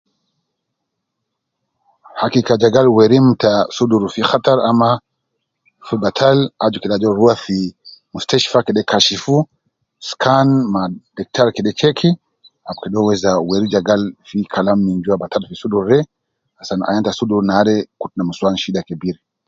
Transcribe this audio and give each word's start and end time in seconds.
Hakika 2.21 2.53
je 2.61 2.67
gal 2.75 2.87
werim 2.97 3.27
ta 3.41 3.51
sudur 3.75 4.03
fi 4.13 4.21
hattar 4.29 4.59
ama 4.71 4.91
fi 5.87 5.95
batal 6.03 6.37
aju 6.63 6.77
kede 6.79 6.95
ajol 6.97 7.15
rua 7.19 7.33
fi 7.43 7.59
mustashtfa 8.13 8.59
kede 8.67 8.81
kashifu 8.91 9.35
scan 10.09 10.49
ma 10.73 10.81
diktar 11.17 11.47
kede 11.55 11.71
checki 11.79 12.09
ma 12.65 12.71
kede 12.81 12.95
uwo 12.99 13.11
weri 13.49 13.67
je 13.73 13.79
gal 13.89 14.03
gi 14.27 14.39
Kalam 14.53 14.79
batal 14.83 14.85
min 14.87 14.97
jua 15.43 15.49
fi 15.49 15.55
sudur 15.61 15.83
de, 15.91 15.99
misan 16.59 16.81
ayan 16.89 17.03
te 17.05 17.11
sudur 17.19 17.41
nare 17.49 17.75
kutu 17.99 18.15
ne 18.15 18.23
nusuwan 18.25 18.61
shida 18.63 18.81
kebir 18.87 19.17